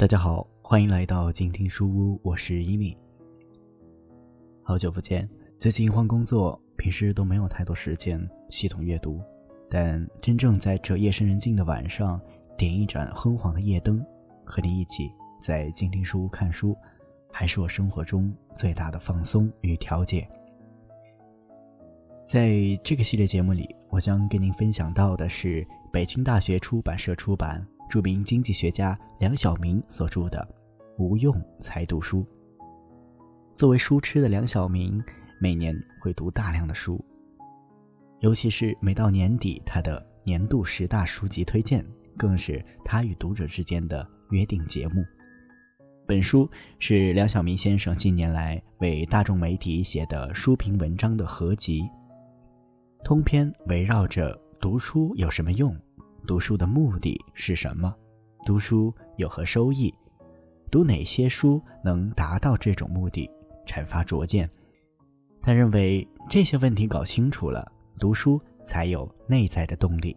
[0.00, 2.96] 大家好，欢迎来到静听书屋，我是一米。
[4.62, 5.28] 好久不见，
[5.58, 8.18] 最近换工作，平时都没有太多时间
[8.48, 9.20] 系统阅读，
[9.68, 12.18] 但真正在这夜深人静的晚上，
[12.56, 14.02] 点一盏昏黄的夜灯，
[14.42, 16.74] 和你一起在静听书屋看书，
[17.30, 20.26] 还是我生活中最大的放松与调节。
[22.24, 27.62] 在这个系列节目里，我将跟您分享到的是北京大学出版社出版。
[27.90, 30.38] 著名经济学家梁晓明所著的
[31.02, 32.20] 《无用才读书》。
[33.56, 35.02] 作为书痴的梁晓明，
[35.40, 37.04] 每年会读大量的书，
[38.20, 41.84] 尤其是每到年底，他的年度十大书籍推荐
[42.16, 45.04] 更是他与读者之间的约定节目。
[46.06, 51.82] 本书是梁晓明先生近年来为大众媒体写的书评文章的合集，
[53.02, 55.76] 通篇围绕着读书有什么用。
[56.26, 57.94] 读书的目的是什么？
[58.46, 59.92] 读书有何收益？
[60.70, 63.28] 读哪些书能达到这种目的？
[63.66, 64.48] 阐发拙见。
[65.42, 70.16] 他认为这些问题搞清楚了，读书才有内在的动力。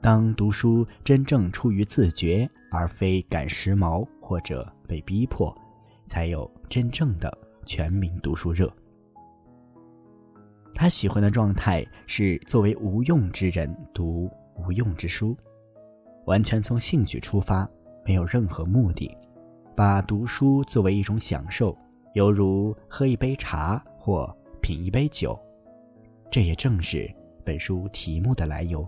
[0.00, 5.56] 当读书真正出于自觉，而非赶时髦或者被逼迫，
[6.06, 8.72] 才有真正的全民读书热。
[10.74, 14.30] 他喜欢的状态是作为无用之人读。
[14.56, 15.36] 无用之书，
[16.24, 17.68] 完全从兴趣出发，
[18.04, 19.16] 没有任何目的，
[19.76, 21.76] 把读书作为一种享受，
[22.14, 25.38] 犹如喝一杯茶或品一杯酒。
[26.30, 27.08] 这也正是
[27.44, 28.86] 本书题目的来由。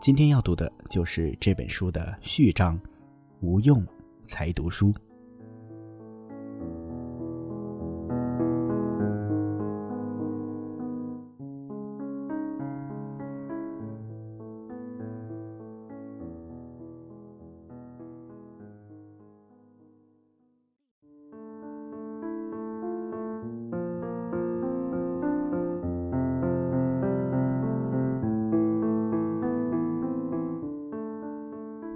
[0.00, 2.80] 今天要读的就是这本书的序章：
[3.40, 3.86] 无用
[4.24, 4.94] 才读书。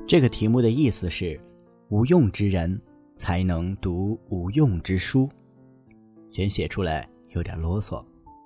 [0.07, 1.41] 这个题目的意思是：
[1.89, 2.79] 无用之人
[3.17, 5.27] 才能读无用之书。
[6.31, 8.05] 全写出来有点啰嗦，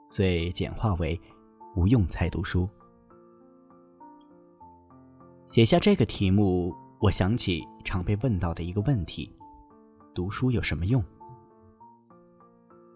[0.08, 1.20] 所以简化为
[1.74, 2.68] “无用才读书”。
[5.48, 9.34] 写下这个题目，我想起常被问到的一个问题：
[10.14, 11.02] 读书有什么用？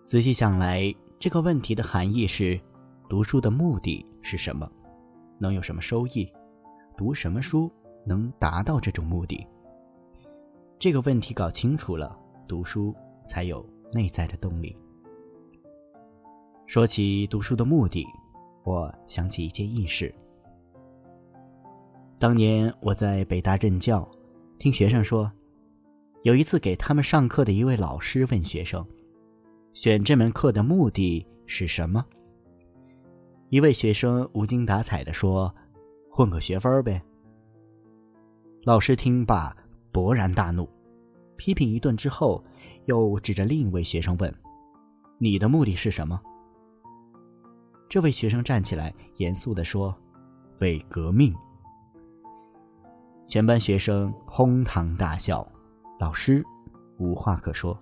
[0.06, 2.61] 仔细想来，这个问题的含义是：
[3.09, 4.71] 读书的目的是什么？
[5.41, 6.33] 能有什么收益？
[6.97, 7.69] 读什么书？
[8.05, 9.47] 能达到这种目的，
[10.79, 12.19] 这个问题搞清楚了，
[12.49, 12.95] 读书
[13.27, 14.77] 才有内在的动力。
[16.67, 18.07] 说起读书的目的，
[18.65, 20.12] 我想起一件轶事。
[22.19, 24.09] 当年我在北大任教，
[24.59, 25.31] 听学生说，
[26.23, 28.85] 有一次给他们上课的一位老师问学生
[29.75, 32.05] ：“选这门课的目的是什么？”
[33.51, 35.55] 一位学生无精打采地说
[36.11, 37.03] ：“混个学分呗。”
[38.65, 39.53] 老师听罢，
[39.93, 40.69] 勃然大怒，
[41.37, 42.41] 批评一顿之后，
[42.84, 44.33] 又指着另一位学生问
[45.19, 46.21] ：“你的目的是什么？”
[47.91, 49.93] 这位学生站起来，严肃地说
[50.62, 51.34] ：“为革命。”
[53.27, 55.44] 全班学生哄堂大笑，
[55.99, 56.41] 老师
[56.99, 57.77] 无话可说。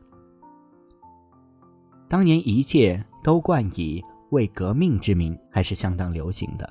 [2.09, 4.03] 当年一切都冠以
[4.33, 6.67] “为革命”之名，还是相当流行的。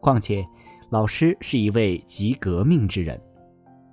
[0.00, 0.46] 况且。
[0.90, 3.20] 老师是一位极革命之人，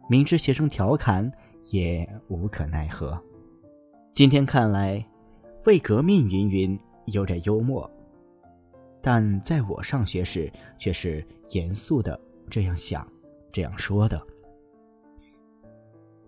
[0.10, 1.32] 明知学生调侃，
[1.72, 3.20] 也无可奈何。
[4.14, 5.04] 今天看来，
[5.66, 7.90] 为革命云云有点幽默，
[9.02, 12.20] 但在我上学时却是严肃的
[12.50, 13.08] 这样想、
[13.52, 14.22] 这样说的。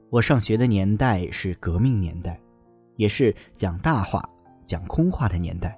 [0.10, 2.40] 我上学的年代是革命年代，
[2.96, 4.28] 也是讲大话、
[4.66, 5.78] 讲空话的年代。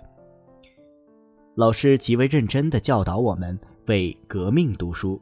[1.56, 3.60] 老师极为认真的教导我们。
[3.88, 5.22] 为革命读书。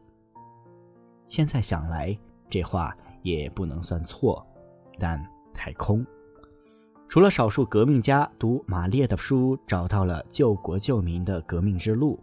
[1.28, 2.18] 现在想来，
[2.50, 4.46] 这话也不能算错，
[4.98, 5.22] 但
[5.54, 6.06] 太空。
[7.10, 12.18] 除了少数革命家读马列的书，找到了救国救民的革命之路，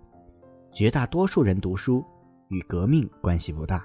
[0.72, 2.02] 绝大多数人读书
[2.48, 3.84] 与革命关系不大。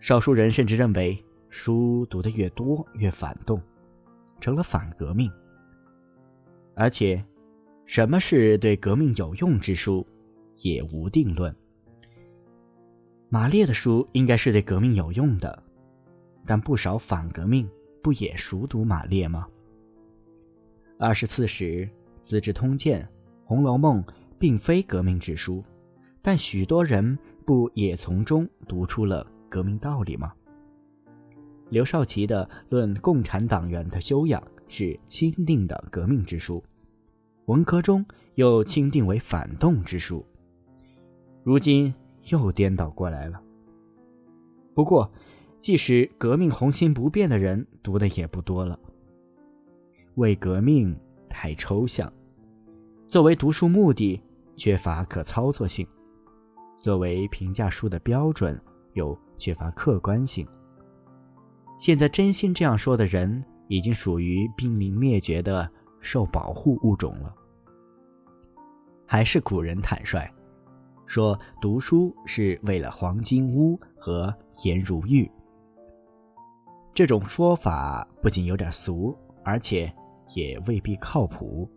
[0.00, 3.60] 少数人甚至认为，书读的越多越反动，
[4.40, 5.28] 成了反革命。
[6.76, 7.24] 而且，
[7.86, 10.06] 什么是对革命有用之书？
[10.62, 11.54] 也无定论。
[13.28, 15.62] 马列的书应该是对革命有用的，
[16.46, 17.68] 但不少反革命
[18.02, 19.48] 不也熟读马列吗？
[20.98, 21.88] 二十四史、
[22.20, 23.06] 资治通鉴、
[23.44, 24.04] 红楼梦
[24.38, 25.64] 并非革命之书，
[26.22, 30.32] 但许多人不也从中读出了革命道理吗？
[31.70, 36.62] 刘少奇的《论共产党员的修养》是钦定的革命之书，
[37.46, 38.06] 文科中
[38.36, 40.24] 又钦定为反动之书。
[41.44, 41.94] 如今
[42.30, 43.40] 又颠倒过来了。
[44.74, 45.08] 不过，
[45.60, 48.78] 即使革命红心不变的人读的也不多了。
[50.14, 50.98] 为革命
[51.28, 52.10] 太抽象，
[53.08, 54.20] 作为读书目的
[54.56, 55.86] 缺乏可操作性，
[56.82, 58.58] 作为评价书的标准
[58.94, 60.46] 又缺乏客观性。
[61.78, 65.70] 现在真心这样说的人，已经属于濒临灭绝的
[66.00, 67.34] 受保护物种了。
[69.06, 70.26] 还是古人坦率，
[71.14, 74.34] 说读书是为了黄金屋和
[74.64, 75.30] 颜如玉。
[76.92, 79.94] 这种说法不仅有点俗，而且
[80.34, 81.70] 也未必靠谱。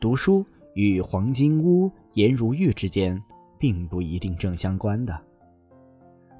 [0.00, 0.44] 读书
[0.74, 3.22] 与黄金屋、颜如玉之间，
[3.56, 5.16] 并不一定正相关的。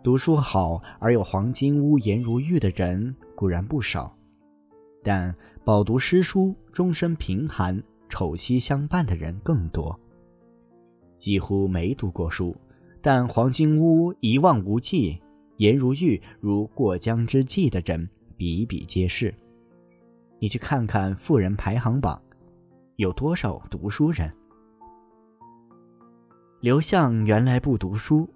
[0.03, 4.13] 读书好而有黄金屋颜如玉的人固然不少，
[5.05, 5.33] 但
[5.65, 9.97] 饱读诗书、终身贫寒、丑妻相伴的人更多。
[11.19, 12.57] 几乎没读过书，
[13.03, 15.21] 但黄金屋一望无际、
[15.57, 19.35] 颜如玉如过江之鲫的人比比皆是。
[20.39, 22.21] 你去看看富人排行榜，
[22.97, 24.33] 有多少读书人？
[26.61, 28.29] 刘向原来不读书，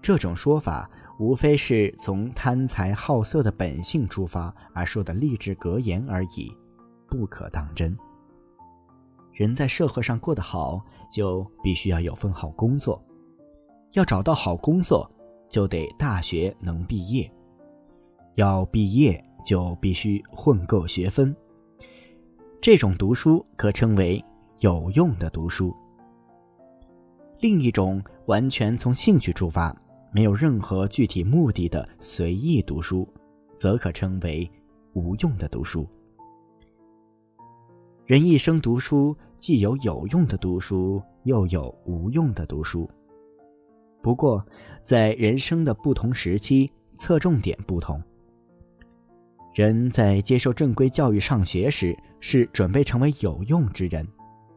[0.00, 0.90] 这种说法。
[1.18, 6.54] 无非是从贪财好色的本性出发而说的励志格言而已，
[7.08, 7.96] 不可当真。
[9.36, 12.98] 人在社会上过得好，就必须要有份好工作。
[13.92, 15.08] 要找到好工作，
[15.46, 17.30] 就得大学能毕业。
[18.36, 21.36] 要毕业，就必须混够学分。
[22.62, 24.24] 这种读书可称为
[24.60, 25.76] 有用的读书。
[27.40, 29.76] 另一种完全从兴趣出发。
[30.12, 33.06] 没有任何具体目的的随意读书，
[33.54, 34.50] 则可称为
[34.94, 35.86] 无用的读书。
[38.06, 42.88] 人一生读书，既有有用的读书，又有无用的读书。
[44.00, 44.46] 不过，
[44.80, 48.00] 在人生的不同时期，侧重点不同。
[49.52, 54.06] 人在接受正规教育上学时，是准备成为有用之人；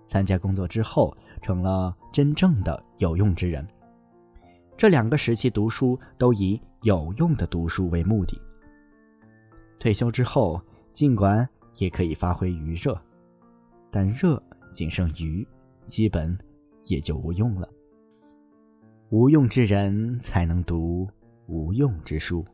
[0.06, 3.68] 参加工作之后，成了真正的有用之人。
[4.78, 8.40] 这两个时期读书都以有用的读书为目的。
[9.80, 10.62] 退休之后，
[10.94, 11.50] 尽管
[11.80, 12.96] 也可以发挥余热，
[13.92, 14.42] 但热
[14.72, 15.48] 仅剩余，
[15.86, 16.38] 基本
[16.86, 17.68] 也就无用了。
[19.10, 21.08] 无用之人才能读
[21.48, 22.46] 无用之书。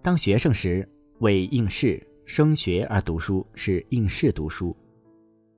[0.00, 0.88] 当学生时，
[1.18, 4.74] 为应试、升学而读书是应试读书；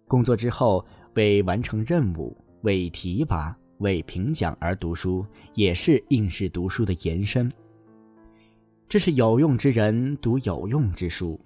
[0.07, 0.85] 工作之后，
[1.15, 3.57] 为完成任务、为提拔。
[3.79, 7.51] 为评奖而读书，也是应试读书的延伸。
[8.89, 11.39] 这是有用之人读有用之书，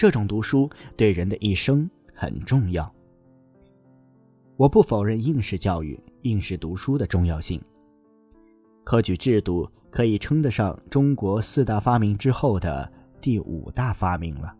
[0.00, 0.66] 这种读书
[0.96, 2.90] 对人的一生很重要。
[4.56, 7.60] 我不否认应试教育、应试读书的重要性。
[8.82, 14.50] 科举制度可以称得上中国四大发明之后的第五大发明了，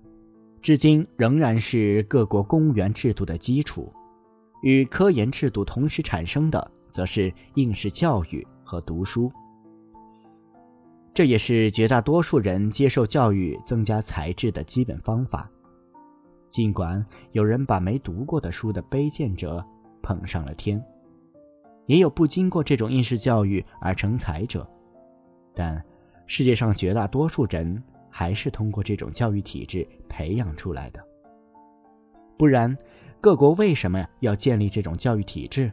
[0.61, 3.91] 至今仍然是各国公务员制度的基础。
[4.62, 6.71] 与科研制度同时产生的。
[6.93, 9.33] 则是应试教育和读书，
[11.12, 15.50] 这也是绝大多数人接受教育、增加才智的基本方法。
[16.50, 19.64] 尽管有人把没读过的书的卑贱者
[20.02, 20.83] 捧上了天，
[21.87, 24.69] 也有不经过这种应试教育而成才者，
[25.55, 25.83] 但
[26.26, 31.05] 世界上绝大多数人还是通过这种教育体制培养出来的。
[32.38, 32.76] 不然，
[33.21, 35.71] 各国为什么要建立这种教育体制？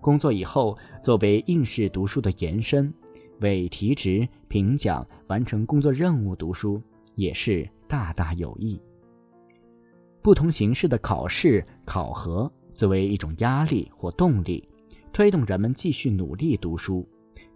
[0.00, 2.92] 工作以后，作为应试读书的延伸，
[3.40, 6.82] 为提职、评奖、完成工作任务读书，
[7.14, 8.80] 也是大大有益。
[10.22, 14.68] 不同形式的考试、考核，作为一种压力或动力，
[15.12, 17.08] 推动人们继续努力读书，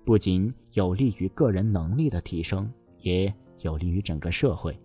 [0.04, 4.78] 不仅有利于个人能力的提升，也有利于整个社会。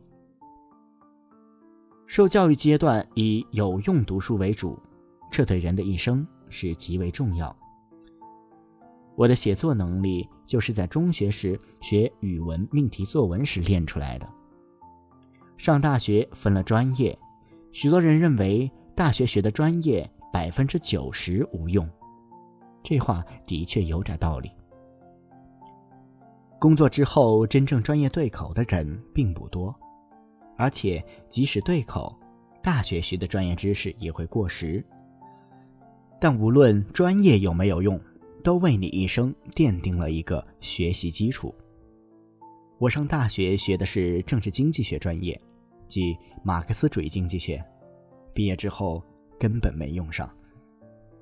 [2.06, 4.80] 受教育阶段以有用读书为主，
[5.32, 6.26] 这对人的一生。
[6.50, 7.54] 是极为重要。
[9.18, 14.30] 我的写作能力就是在中学时学语文命题作文时练出来的。
[15.58, 17.18] 上大学分了专业，
[17.72, 21.90] 许多人认为大学学的专业百分之九十无用，
[22.84, 24.52] 这话的确有点道理。
[26.60, 29.74] 工作之后真正专业对口的人并不多，
[30.58, 32.16] 而且即使对口，
[32.62, 34.86] 大学学的专业知识也会过时。
[36.22, 38.00] 但无论专业有没有用，
[38.48, 41.54] 都为你一生奠定了一个学习基础，
[42.78, 45.38] 我上大学学的是政治经济学专业，
[45.90, 47.62] 即马克思主义经济学。
[48.34, 49.04] 毕业之后
[49.38, 50.34] 根本没用上，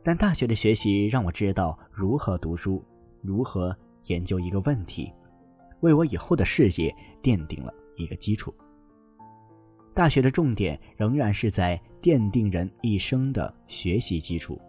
[0.03, 2.85] 但大学的学习让我知道如何读书，
[3.23, 5.11] 如何研究一个问题，
[5.79, 8.53] 为我以后的事业奠定了一个基础。
[9.95, 14.61] 大学的重点仍然是在奠定人一生的学习基础。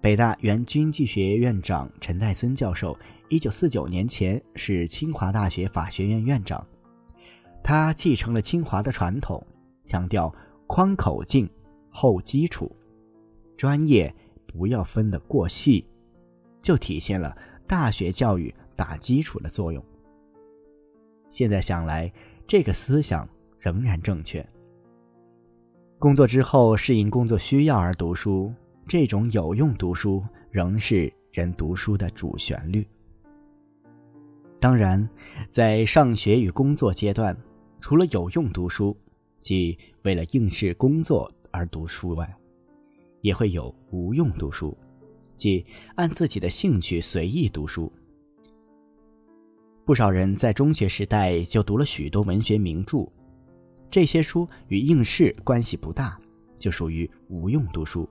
[0.00, 6.66] 北大原经济学院院长陈岱孙教授，一九四九年前是清华大学法学院院长，
[7.62, 9.44] 他继承了清华的传统，
[9.84, 10.34] 强调。
[10.72, 11.50] 宽口径，
[11.90, 12.70] 厚基础，
[13.56, 14.14] 专业
[14.46, 15.84] 不要分得过细，
[16.62, 19.84] 就体现了大学教育打基础的作用。
[21.28, 22.08] 现在想来，
[22.46, 23.28] 这个思想
[23.58, 24.48] 仍然正确。
[25.98, 28.54] 工作之后适应工作需要而读书，
[28.90, 30.20] 这种有用读书
[30.50, 32.84] 仍是人读书的主旋律。
[34.58, 35.08] 当然，
[35.52, 37.36] 在上学与工作阶段，
[37.78, 38.96] 除了有用读书。
[39.40, 42.36] 即为了应试工作而读书外，
[43.20, 44.76] 也会有无用读书，
[45.36, 47.92] 即按自己的兴趣随意读书。
[49.84, 53.08] 不少人在中学时代就读了许多文学名著，
[53.88, 56.18] 这些书与应试关系不大，
[56.56, 58.08] 就属于无用读书。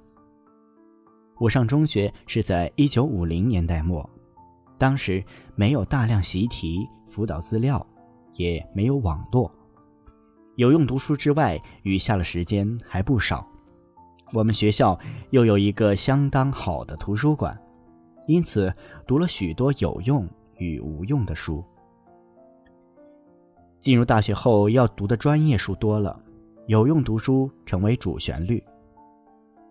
[1.39, 4.07] 我上中学是在一九五零年代末，
[4.77, 5.23] 当时
[5.55, 7.85] 没有大量习题、辅导资料，
[8.33, 9.49] 也没有网络。
[10.57, 13.47] 有用读书之外，余下的时间还不少。
[14.33, 17.57] 我们学校又有一个相当好的图书馆，
[18.27, 18.71] 因此
[19.07, 20.27] 读了许多有用
[20.57, 21.63] 与无用的书。
[23.79, 26.21] 进入大学后，要读的专业书多了，
[26.67, 28.61] 有用读书成为主旋律。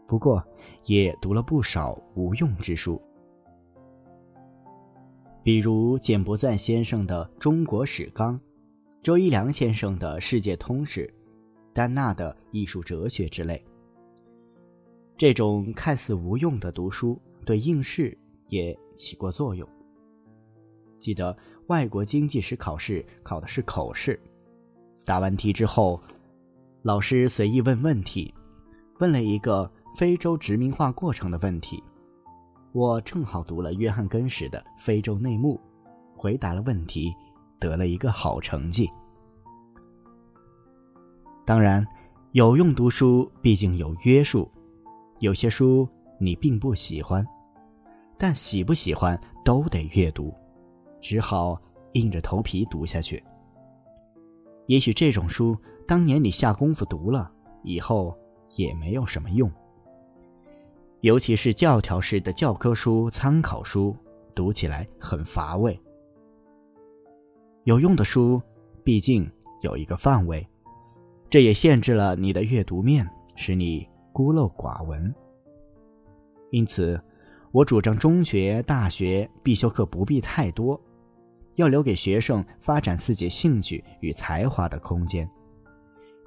[0.09, 0.43] 不过，
[0.87, 2.99] 也读了不少无用之书，
[5.43, 8.35] 比如简伯赞先生的《中国史纲》。
[9.03, 11.07] 周一良先生的《世界通史》，
[11.75, 13.62] 丹纳的《艺术哲学》之类，
[15.17, 18.17] 这种看似无用的读书，对应试
[18.49, 19.69] 也起过作用。
[20.99, 21.37] 记得
[21.67, 24.19] 外国经济史考试考的是口试，
[25.05, 26.03] 答完题之后，
[26.81, 28.35] 老师随意问问题，
[28.99, 31.83] 问了一个非洲殖民化过程的问题，
[32.73, 35.61] 我正好读了约翰根史的《非洲内幕》，
[36.21, 37.14] 回答了问题。
[37.61, 38.88] 得了一个好成绩。
[41.45, 41.85] 当然，
[42.30, 44.49] 有用读书毕竟有约束，
[45.18, 45.88] 有些书
[46.21, 47.26] 你并不喜欢，
[48.16, 50.33] 但喜不喜欢都得阅读，
[51.00, 51.61] 只好
[51.95, 53.21] 硬着头皮读下去。
[54.66, 57.28] 也许这种书当年你下功夫读了，
[57.64, 58.16] 以后
[58.54, 59.50] 也没有什么用。
[61.00, 63.97] 尤其是教条式的教科书、参考书，
[64.35, 65.78] 读起来很乏味。
[67.64, 68.43] 有用的书，
[68.83, 70.45] 毕竟有一个范围，
[71.31, 75.14] 这也限制了你的阅读面，使你孤陋寡闻。
[76.50, 77.00] 因此，
[77.52, 80.81] 我主张中学、大学必修课不必太多，
[81.55, 85.28] 要留给学生发展自己兴趣与才华的空间。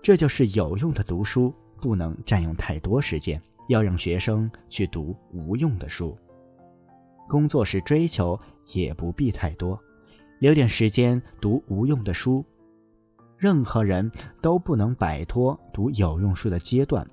[0.01, 6.17] 这就是有用的读书不能占用太多时间，要让学生去读无用的书。
[7.27, 8.39] 工作时追求
[8.73, 9.79] 也不必太多。
[10.39, 12.43] 留点时间读无用的书，
[13.37, 17.07] 任何人都不能摆脱读有用书的阶段，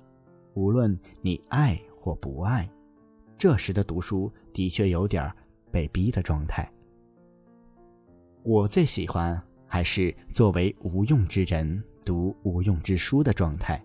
[0.55, 2.67] 无论你爱或不爱，
[3.37, 5.31] 这时的读书的确有点
[5.69, 6.67] 被逼的状态。
[8.41, 13.79] 我最喜欢还是作为无用之人读无用之书的状态，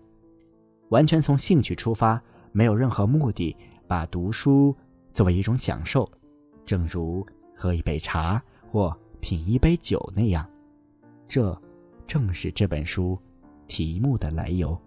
[0.89, 2.19] 完全从兴趣出发，
[2.55, 3.53] 没有任何目的，
[3.85, 4.73] 把读书
[5.13, 6.09] 作为一种享受，
[6.65, 8.97] 正如喝一杯茶或。
[9.21, 10.47] 品一杯酒那样，
[11.25, 11.59] 这
[12.05, 13.17] 正是这本书
[13.65, 14.79] 题目的来由。